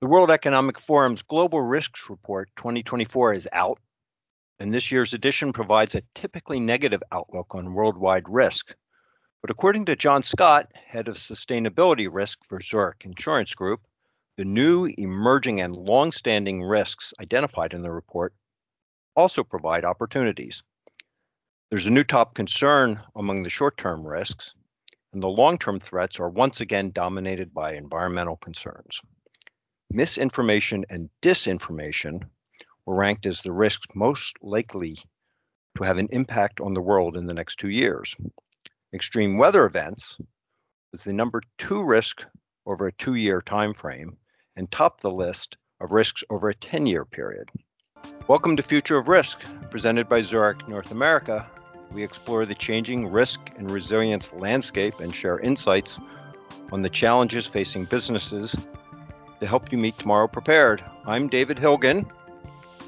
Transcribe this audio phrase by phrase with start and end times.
[0.00, 3.80] The World Economic Forum's Global Risks Report 2024 is out,
[4.60, 8.76] and this year's edition provides a typically negative outlook on worldwide risk.
[9.40, 13.80] But according to John Scott, head of sustainability risk for Zurich Insurance Group,
[14.36, 18.32] the new, emerging, and long-standing risks identified in the report
[19.16, 20.62] also provide opportunities.
[21.70, 24.54] There's a new top concern among the short-term risks,
[25.12, 29.00] and the long-term threats are once again dominated by environmental concerns.
[29.90, 32.22] Misinformation and disinformation
[32.84, 34.98] were ranked as the risks most likely
[35.76, 38.14] to have an impact on the world in the next two years.
[38.92, 40.18] Extreme weather events
[40.92, 42.22] was the number two risk
[42.66, 44.18] over a two-year time frame
[44.56, 47.50] and topped the list of risks over a 10-year period.
[48.26, 51.48] Welcome to Future of Risk, presented by Zurich North America.
[51.92, 55.98] We explore the changing risk and resilience landscape and share insights
[56.72, 58.54] on the challenges facing businesses
[59.40, 60.82] to help you meet tomorrow prepared.
[61.06, 62.10] I'm David Hilgen.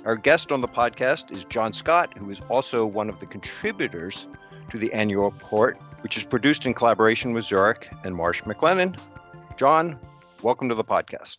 [0.04, 4.26] Our guest on the podcast is John Scott, who is also one of the contributors
[4.70, 8.98] to the annual report, which is produced in collaboration with Zurich and Marsh McLennan.
[9.56, 9.98] John,
[10.42, 11.38] welcome to the podcast.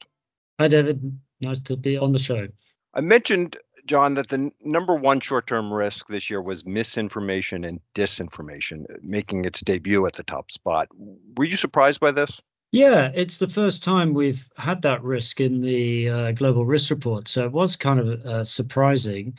[0.59, 1.20] Hi, David.
[1.42, 2.48] Nice to be on the show.
[2.94, 7.80] I mentioned, John, that the number one short term risk this year was misinformation and
[7.96, 10.88] disinformation, making its debut at the top spot.
[11.36, 12.40] Were you surprised by this?
[12.72, 17.28] Yeah, it's the first time we've had that risk in the uh, global risk report.
[17.28, 19.38] So it was kind of uh, surprising,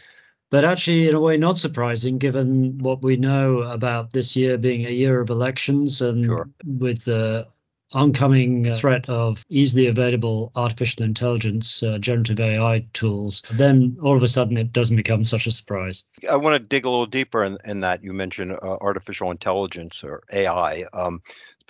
[0.50, 4.84] but actually, in a way, not surprising given what we know about this year being
[4.84, 6.50] a year of elections and sure.
[6.62, 7.48] with the
[7.94, 14.28] oncoming threat of easily available artificial intelligence, uh, generative AI tools, then all of a
[14.28, 16.04] sudden it doesn't become such a surprise.
[16.28, 18.02] I want to dig a little deeper in, in that.
[18.02, 20.84] You mentioned uh, artificial intelligence or AI.
[20.92, 21.22] Um,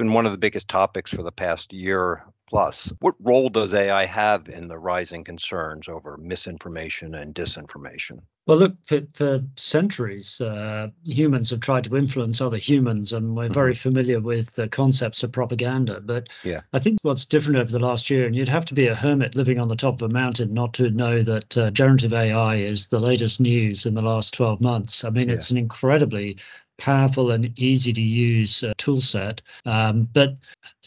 [0.02, 2.92] been one of the biggest topics for the past year plus.
[2.98, 8.22] What role does AI have in the rising concerns over misinformation and disinformation?
[8.44, 13.44] Well, look, for, for centuries, uh, humans have tried to influence other humans, and we're
[13.44, 13.54] mm-hmm.
[13.54, 16.00] very familiar with the concepts of propaganda.
[16.00, 16.62] But yeah.
[16.72, 19.36] I think what's different over the last year, and you'd have to be a hermit
[19.36, 22.88] living on the top of a mountain not to know that uh, generative AI is
[22.88, 25.04] the latest news in the last 12 months.
[25.04, 25.34] I mean, yeah.
[25.36, 26.38] it's an incredibly
[26.82, 29.40] powerful and easy to use uh, tool set.
[29.64, 30.36] Um, but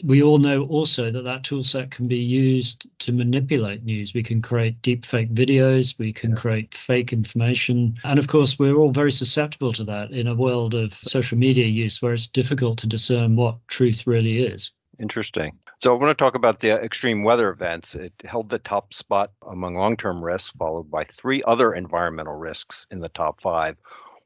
[0.04, 4.14] we all know also that that tool set can be used to manipulate news.
[4.14, 6.36] We can create deep fake videos, we can yeah.
[6.36, 7.96] create fake information.
[8.04, 11.66] And of course, we're all very susceptible to that in a world of social media
[11.66, 14.74] use where it's difficult to discern what truth really is.
[15.00, 15.58] Interesting.
[15.82, 17.96] So I want to talk about the extreme weather events.
[17.96, 22.86] It held the top spot among long term risks, followed by three other environmental risks
[22.92, 23.78] in the top five.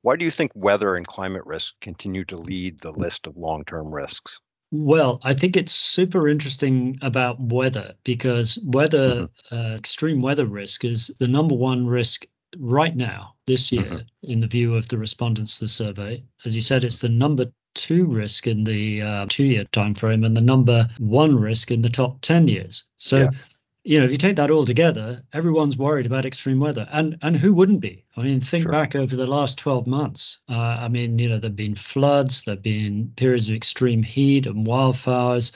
[0.02, 3.66] Why do you think weather and climate risk continue to lead the list of long
[3.66, 4.40] term risks?
[4.72, 9.56] Well, I think it's super interesting about weather because weather, mm-hmm.
[9.56, 12.26] uh, extreme weather risk is the number one risk
[12.58, 14.32] right now this year mm-hmm.
[14.32, 16.24] in the view of the respondents to the survey.
[16.46, 20.38] As you said, it's the number two risk in the uh, two-year time frame and
[20.38, 22.86] the number one risk in the top 10 years.
[22.98, 23.30] So yeah
[23.89, 27.35] you know, if you take that all together, everyone's worried about extreme weather, and and
[27.35, 28.05] who wouldn't be?
[28.16, 28.72] I mean, think sure.
[28.72, 30.41] back over the last 12 months.
[30.47, 34.67] Uh, I mean, you know, there've been floods, there've been periods of extreme heat and
[34.67, 35.53] wildfires,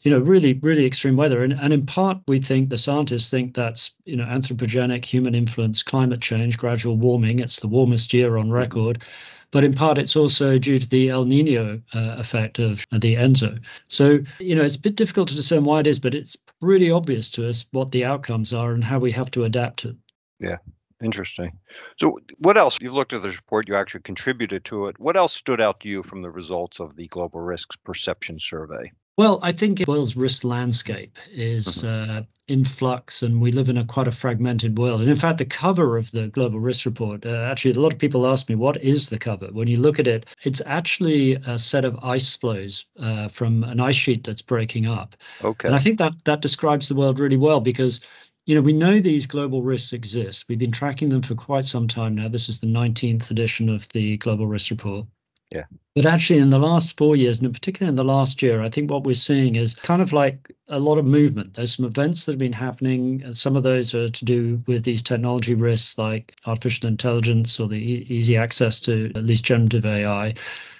[0.00, 3.52] you know, really, really extreme weather, and and in part, we think the scientists think
[3.52, 7.40] that's you know anthropogenic, human influence, climate change, gradual warming.
[7.40, 9.00] It's the warmest year on record.
[9.00, 13.14] Mm-hmm but in part it's also due to the El Nino uh, effect of the
[13.14, 13.60] ENSO.
[13.86, 16.90] So, you know, it's a bit difficult to discern why it is, but it's pretty
[16.90, 19.96] obvious to us what the outcomes are and how we have to adapt it.
[20.40, 20.56] Yeah.
[21.02, 21.58] Interesting.
[21.98, 22.78] So, what else?
[22.80, 25.00] You've looked at this report, you actually contributed to it.
[25.00, 28.92] What else stood out to you from the results of the Global Risks Perception Survey?
[29.18, 32.10] Well, I think the world's risk landscape is mm-hmm.
[32.10, 35.02] uh, in flux, and we live in a quite a fragmented world.
[35.02, 37.98] And in fact, the cover of the Global Risk Report, uh, actually, a lot of
[37.98, 39.48] people ask me, what is the cover?
[39.52, 43.80] When you look at it, it's actually a set of ice floes uh, from an
[43.80, 45.14] ice sheet that's breaking up.
[45.44, 45.68] Okay.
[45.68, 48.00] And I think that that describes the world really well because
[48.44, 50.46] you know, we know these global risks exist.
[50.48, 52.28] We've been tracking them for quite some time now.
[52.28, 55.06] This is the 19th edition of the Global Risk Report.
[55.52, 55.64] Yeah.
[55.94, 58.70] But actually, in the last four years, and in particular in the last year, I
[58.70, 61.54] think what we're seeing is kind of like a lot of movement.
[61.54, 64.84] There's some events that have been happening, and some of those are to do with
[64.84, 69.84] these technology risks like artificial intelligence or the e- easy access to at least generative
[69.84, 70.34] AI.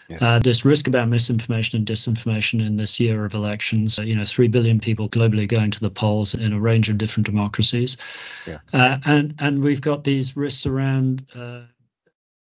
[0.09, 0.19] Yeah.
[0.21, 3.99] Uh, this risk about misinformation and disinformation in this year of elections.
[3.99, 7.27] You know, three billion people globally going to the polls in a range of different
[7.27, 7.99] democracies,
[8.47, 8.59] yeah.
[8.73, 11.61] uh, and and we've got these risks around uh,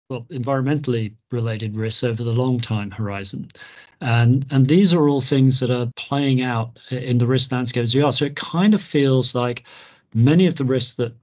[0.09, 3.49] well, environmentally related risks over the long time horizon.
[4.01, 7.95] And and these are all things that are playing out in the risk landscape as
[7.95, 8.13] we are.
[8.13, 9.65] So it kind of feels like
[10.15, 11.15] many of the risks that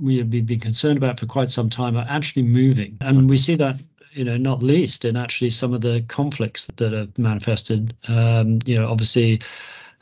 [0.00, 2.96] we have been concerned about for quite some time are actually moving.
[3.00, 3.76] And we see that
[4.14, 7.94] you know, not least in actually some of the conflicts that have manifested.
[8.06, 9.42] Um, you know, obviously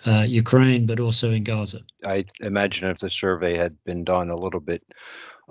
[0.06, 1.80] uh, Ukraine, but also in Gaza.
[2.04, 4.82] I imagine if the survey had been done a little bit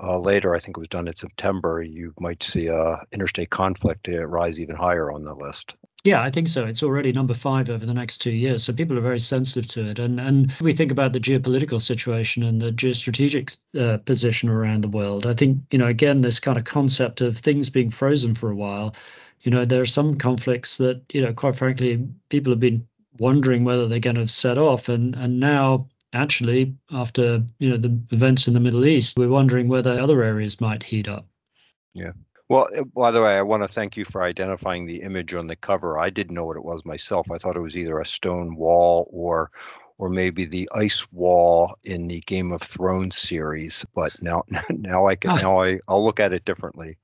[0.02, 4.08] uh, later, I think it was done in September, you might see uh, interstate conflict
[4.08, 5.76] rise even higher on the list.
[6.04, 6.66] Yeah, I think so.
[6.66, 8.64] It's already number five over the next two years.
[8.64, 10.00] So people are very sensitive to it.
[10.00, 14.90] And and we think about the geopolitical situation and the geostrategic uh, position around the
[14.90, 15.28] world.
[15.28, 18.56] I think, you know, again, this kind of concept of things being frozen for a
[18.56, 18.96] while,
[19.42, 22.88] you know, there are some conflicts that, you know, quite frankly, people have been
[23.20, 24.90] wondering whether they're going to set off.
[24.90, 29.68] And, and now actually, after, you know, the events in the Middle East, we're wondering
[29.68, 31.28] whether other areas might heat up.
[31.94, 32.12] Yeah.
[32.50, 35.48] Well, uh, by the way, I want to thank you for identifying the image on
[35.48, 35.98] the cover.
[35.98, 37.32] I didn't know what it was myself.
[37.32, 39.52] I thought it was either a stone wall or
[39.98, 43.86] or maybe the ice wall in the Game of Thrones series.
[43.96, 46.98] But now now I can now I I'll look at it differently.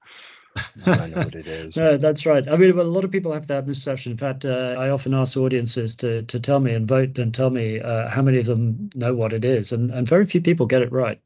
[0.85, 1.75] I know what it is.
[1.77, 2.47] no, that's right.
[2.47, 4.11] I mean, a lot of people have that misperception.
[4.11, 7.49] In fact, uh, I often ask audiences to to tell me and vote and tell
[7.49, 10.65] me uh, how many of them know what it is, and and very few people
[10.65, 11.19] get it right.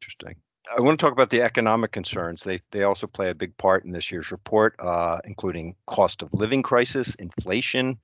[0.00, 0.36] Interesting.
[0.76, 2.42] I want to talk about the economic concerns.
[2.42, 6.34] They they also play a big part in this year's report, uh, including cost of
[6.34, 7.98] living crisis, inflation,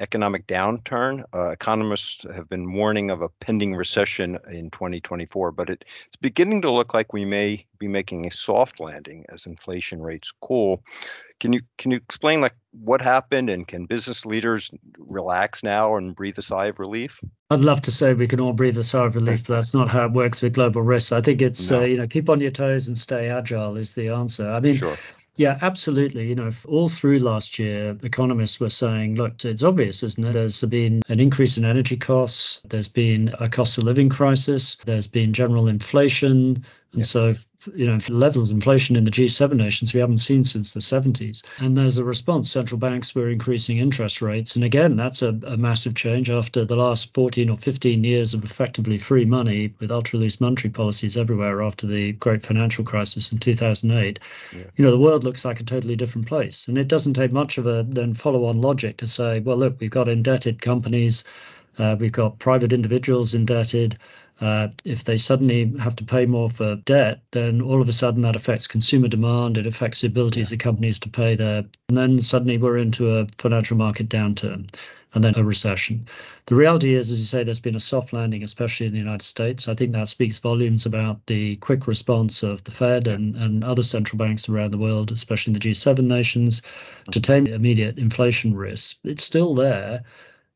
[0.00, 1.22] economic downturn.
[1.32, 5.84] Uh, economists have been warning of a pending recession in 2024, but it's
[6.20, 10.82] beginning to look like we may be making a soft landing as inflation rates cool.
[11.38, 16.14] Can you can you explain like what happened and can business leaders relax now and
[16.14, 17.20] breathe a sigh of relief?
[17.50, 19.88] I'd love to say we can all breathe a sigh of relief, but that's not
[19.88, 21.12] how it works with global risks.
[21.12, 21.80] I think it's no.
[21.80, 24.50] uh, you know keep on your toes and stay agile is the answer.
[24.50, 24.78] I mean.
[24.78, 24.96] Sure
[25.40, 26.28] yeah, absolutely.
[26.28, 30.32] You know, all through last year, economists were saying, look, it's obvious, isn't it?
[30.34, 32.60] There's been an increase in energy costs.
[32.68, 34.76] There's been a cost of living crisis.
[34.84, 36.62] There's been general inflation.
[36.92, 37.04] And yeah.
[37.04, 37.34] so
[37.74, 41.44] you know, levels of inflation in the G7 nations we haven't seen since the 70s.
[41.58, 42.50] And there's a response.
[42.50, 44.56] Central banks were increasing interest rates.
[44.56, 48.44] And again, that's a, a massive change after the last 14 or 15 years of
[48.44, 53.38] effectively free money with ultra loose monetary policies everywhere after the great financial crisis in
[53.38, 54.18] 2008.
[54.52, 54.62] Yeah.
[54.76, 56.68] You know, the world looks like a totally different place.
[56.68, 59.76] And it doesn't take much of a then follow on logic to say, well, look,
[59.80, 61.24] we've got indebted companies.
[61.78, 63.96] Uh, we've got private individuals indebted.
[64.40, 68.22] Uh, if they suddenly have to pay more for debt, then all of a sudden
[68.22, 69.58] that affects consumer demand.
[69.58, 70.54] It affects the abilities yeah.
[70.54, 71.64] of companies to pay their.
[71.88, 74.70] And then suddenly we're into a financial market downturn
[75.14, 76.06] and then a recession.
[76.46, 79.22] The reality is, as you say, there's been a soft landing, especially in the United
[79.22, 79.68] States.
[79.68, 83.82] I think that speaks volumes about the quick response of the Fed and, and other
[83.82, 86.62] central banks around the world, especially in the G7 nations,
[87.10, 89.00] to tame immediate inflation risks.
[89.04, 90.02] It's still there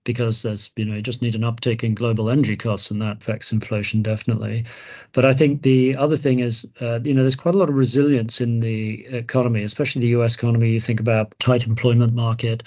[0.05, 3.19] because there's you know you just need an uptick in global energy costs and that
[3.19, 4.65] affects inflation definitely
[5.12, 7.77] but i think the other thing is uh, you know there's quite a lot of
[7.77, 12.62] resilience in the economy especially the us economy you think about tight employment market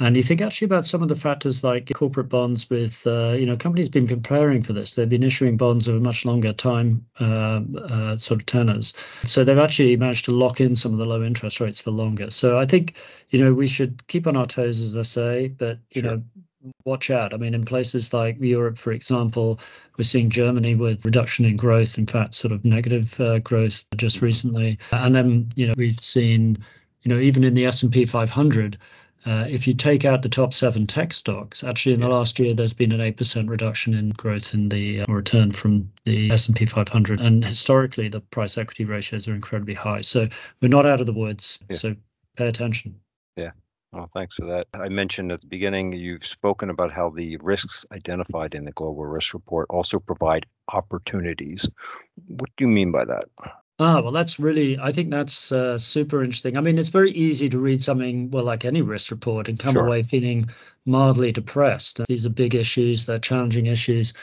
[0.00, 3.44] and you think actually about some of the factors like corporate bonds with, uh, you
[3.44, 4.94] know, companies have been preparing for this.
[4.94, 8.94] They've been issuing bonds over much longer time uh, uh, sort of tenors.
[9.24, 12.30] So they've actually managed to lock in some of the low interest rates for longer.
[12.30, 12.94] So I think,
[13.30, 16.12] you know, we should keep on our toes, as I say, but, you sure.
[16.12, 16.22] know,
[16.84, 17.34] watch out.
[17.34, 19.60] I mean, in places like Europe, for example,
[19.96, 24.22] we're seeing Germany with reduction in growth, in fact, sort of negative uh, growth just
[24.22, 24.78] recently.
[24.90, 26.58] And then, you know, we've seen,
[27.02, 28.78] you know, even in the S&P 500,
[29.26, 32.54] uh, if you take out the top seven tech stocks, actually in the last year
[32.54, 36.66] there's been an eight percent reduction in growth in the uh, return from the S&P
[36.66, 40.02] 500, and historically the price equity ratios are incredibly high.
[40.02, 40.28] So
[40.60, 41.58] we're not out of the woods.
[41.68, 41.76] Yeah.
[41.76, 41.96] So
[42.36, 43.00] pay attention.
[43.36, 43.50] Yeah.
[43.92, 44.66] Well, thanks for that.
[44.74, 49.06] I mentioned at the beginning you've spoken about how the risks identified in the global
[49.06, 51.66] risk report also provide opportunities.
[52.26, 53.24] What do you mean by that?
[53.80, 56.56] Ah, well, that's really, I think that's uh, super interesting.
[56.56, 59.76] I mean, it's very easy to read something, well, like any risk report and come
[59.76, 59.86] sure.
[59.86, 60.50] away feeling
[60.84, 62.00] mildly depressed.
[62.08, 64.14] These are big issues, they're challenging issues.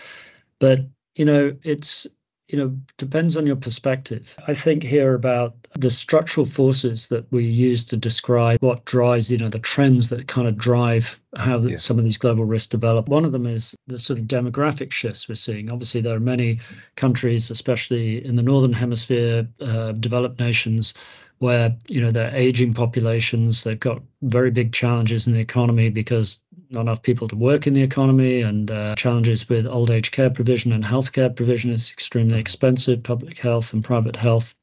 [0.59, 0.81] But,
[1.15, 2.05] you know, it's
[2.47, 4.35] you know, depends on your perspective.
[4.47, 9.37] I think here about the structural forces that we use to describe what drives, you
[9.37, 11.75] know, the trends that kind of drive how yeah.
[11.75, 13.09] some of these global risks develop.
[13.09, 15.71] One of them is the sort of demographic shifts we're seeing.
[15.71, 16.59] Obviously, there are many
[16.95, 20.93] countries, especially in the northern hemisphere, uh, developed nations,
[21.39, 23.63] where you know they're aging populations.
[23.63, 27.73] They've got very big challenges in the economy because not enough people to work in
[27.73, 32.39] the economy, and uh, challenges with old age care provision and healthcare provision is extremely
[32.39, 33.03] expensive.
[33.03, 34.55] Public health and private health.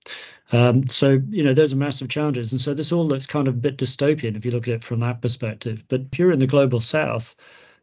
[0.52, 3.54] Um, so you know those are massive challenges, and so this all looks kind of
[3.54, 5.85] a bit dystopian if you look at it from that perspective.
[5.88, 7.35] But if you're in the global south,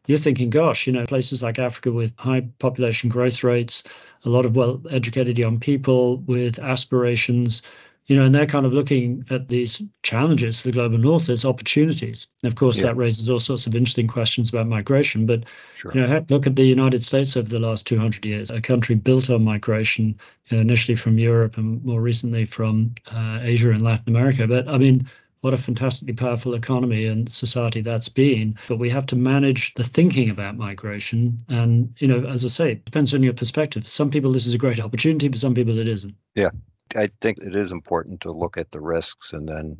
[0.06, 3.84] you're thinking, gosh, you know, places like Africa with high population growth rates,
[4.24, 7.62] a lot of well educated young people with aspirations,
[8.06, 11.44] you know, and they're kind of looking at these challenges for the global north as
[11.44, 12.26] opportunities.
[12.42, 12.86] And of course, yeah.
[12.86, 15.26] that raises all sorts of interesting questions about migration.
[15.26, 15.44] But
[15.78, 15.92] sure.
[15.94, 19.30] you know, look at the United States over the last 200 years, a country built
[19.30, 24.08] on migration, you know, initially from Europe and more recently from uh, Asia and Latin
[24.08, 24.46] America.
[24.46, 25.08] But I mean,
[25.40, 28.56] what a fantastically powerful economy and society that's been.
[28.68, 31.44] But we have to manage the thinking about migration.
[31.48, 33.88] And, you know, as I say, it depends on your perspective.
[33.88, 35.28] Some people, this is a great opportunity.
[35.28, 36.14] For some people, it isn't.
[36.34, 36.50] Yeah.
[36.96, 39.76] I think it is important to look at the risks and then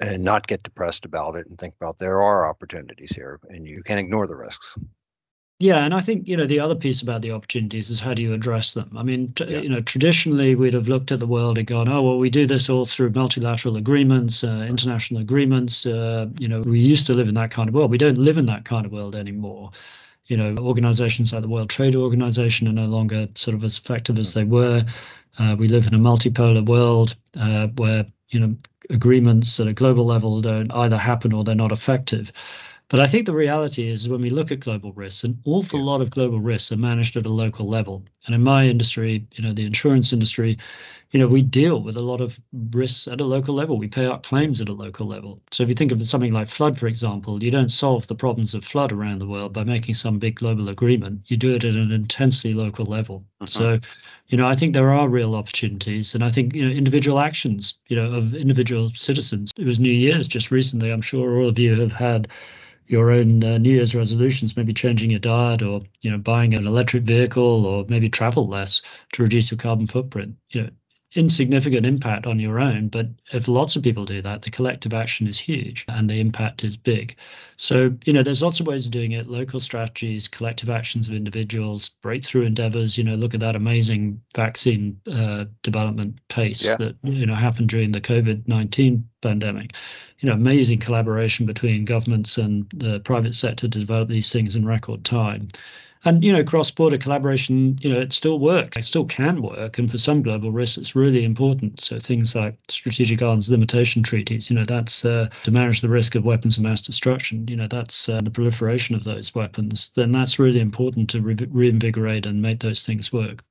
[0.00, 3.82] and not get depressed about it and think about there are opportunities here and you
[3.82, 4.76] can't ignore the risks.
[5.60, 8.22] Yeah, and I think you know the other piece about the opportunities is how do
[8.22, 8.90] you address them?
[8.96, 9.60] I mean, t- yeah.
[9.60, 12.46] you know, traditionally we'd have looked at the world and gone, oh well, we do
[12.46, 15.86] this all through multilateral agreements, uh, international agreements.
[15.86, 17.92] Uh, you know, we used to live in that kind of world.
[17.92, 19.70] We don't live in that kind of world anymore
[20.26, 24.18] you know, organizations like the World Trade Organization are no longer sort of as effective
[24.18, 24.84] as they were.
[25.38, 28.56] Uh, we live in a multipolar world uh, where, you know,
[28.90, 32.32] agreements at a global level don't either happen or they're not effective.
[32.88, 36.02] But I think the reality is when we look at global risks, an awful lot
[36.02, 38.04] of global risks are managed at a local level.
[38.26, 40.58] And in my industry, you know, the insurance industry,
[41.10, 43.78] you know, we deal with a lot of risks at a local level.
[43.78, 45.40] We pay out claims at a local level.
[45.50, 48.54] So if you think of something like flood, for example, you don't solve the problems
[48.54, 51.22] of flood around the world by making some big global agreement.
[51.26, 53.24] You do it at an intensely local level.
[53.40, 53.46] Uh-huh.
[53.46, 53.80] So,
[54.26, 57.74] you know, I think there are real opportunities, and I think you know individual actions,
[57.88, 59.52] you know, of individual citizens.
[59.56, 60.90] It was New Year's just recently.
[60.90, 62.28] I'm sure all of you have had
[62.86, 66.66] your own uh, New Year's resolutions, maybe changing your diet or you know buying an
[66.66, 70.36] electric vehicle or maybe travel less to reduce your carbon footprint.
[70.50, 70.70] You know,
[71.14, 75.28] insignificant impact on your own, but if lots of people do that, the collective action
[75.28, 77.16] is huge and the impact is big.
[77.56, 81.14] So, you know, there's lots of ways of doing it local strategies, collective actions of
[81.14, 82.98] individuals, breakthrough endeavors.
[82.98, 86.76] You know, look at that amazing vaccine uh, development pace yeah.
[86.76, 89.72] that, you know, happened during the COVID 19 pandemic.
[90.18, 94.66] You know, amazing collaboration between governments and the private sector to develop these things in
[94.66, 95.48] record time.
[96.04, 98.76] And you know, cross-border collaboration, you know, it still works.
[98.76, 101.80] It still can work, and for some global risks, it's really important.
[101.80, 106.14] So things like strategic arms limitation treaties, you know, that's uh, to manage the risk
[106.14, 107.48] of weapons of mass destruction.
[107.48, 109.90] You know, that's uh, the proliferation of those weapons.
[109.94, 113.42] Then that's really important to re- reinvigorate and make those things work.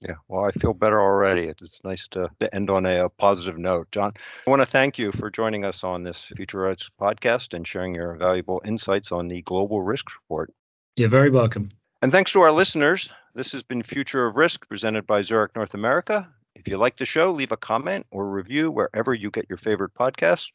[0.00, 1.48] Yeah, well, I feel better already.
[1.48, 3.92] It's nice to, to end on a, a, positive note.
[3.92, 4.12] John,
[4.46, 7.94] I want to thank you for joining us on this Future Risk podcast and sharing
[7.94, 10.54] your valuable insights on the Global Risk Report.
[10.96, 11.70] You're very welcome.
[12.02, 13.10] And thanks to our listeners.
[13.34, 16.26] This has been Future of Risk presented by Zurich North America.
[16.54, 19.92] If you like the show, leave a comment or review wherever you get your favorite
[19.92, 20.48] podcasts,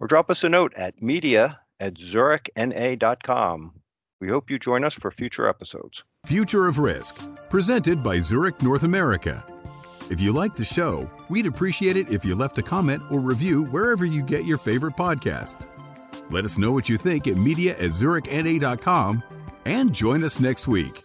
[0.00, 3.72] or drop us a note at media at zurichna.com.
[4.20, 6.04] We hope you join us for future episodes.
[6.24, 7.16] Future of Risk,
[7.50, 9.44] presented by Zurich North America.
[10.08, 13.64] If you like the show, we'd appreciate it if you left a comment or review
[13.64, 15.66] wherever you get your favorite podcasts.
[16.30, 19.22] Let us know what you think at media at zurichna.com
[19.64, 21.04] and join us next week.